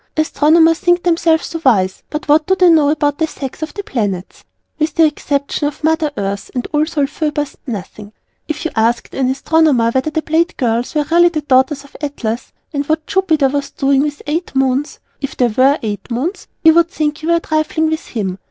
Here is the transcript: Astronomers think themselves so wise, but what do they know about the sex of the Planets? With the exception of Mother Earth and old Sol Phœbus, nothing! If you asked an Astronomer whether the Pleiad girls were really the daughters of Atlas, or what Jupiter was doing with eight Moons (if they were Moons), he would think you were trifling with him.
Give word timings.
Astronomers 0.17 0.79
think 0.79 1.03
themselves 1.03 1.45
so 1.45 1.61
wise, 1.63 2.01
but 2.09 2.27
what 2.27 2.47
do 2.47 2.55
they 2.55 2.69
know 2.71 2.89
about 2.89 3.19
the 3.19 3.27
sex 3.27 3.61
of 3.61 3.75
the 3.75 3.83
Planets? 3.83 4.43
With 4.79 4.95
the 4.95 5.05
exception 5.05 5.67
of 5.67 5.83
Mother 5.83 6.09
Earth 6.17 6.49
and 6.55 6.67
old 6.73 6.89
Sol 6.89 7.03
Phœbus, 7.05 7.55
nothing! 7.67 8.11
If 8.47 8.65
you 8.65 8.71
asked 8.75 9.13
an 9.13 9.29
Astronomer 9.29 9.91
whether 9.91 10.09
the 10.09 10.23
Pleiad 10.23 10.57
girls 10.57 10.95
were 10.95 11.05
really 11.11 11.29
the 11.29 11.41
daughters 11.41 11.83
of 11.83 11.95
Atlas, 12.01 12.51
or 12.73 12.79
what 12.81 13.05
Jupiter 13.05 13.49
was 13.49 13.69
doing 13.69 14.01
with 14.01 14.23
eight 14.25 14.55
Moons 14.55 14.99
(if 15.21 15.37
they 15.37 15.49
were 15.49 15.77
Moons), 16.09 16.47
he 16.63 16.71
would 16.71 16.89
think 16.89 17.21
you 17.21 17.29
were 17.29 17.39
trifling 17.39 17.91
with 17.91 18.07
him. 18.07 18.39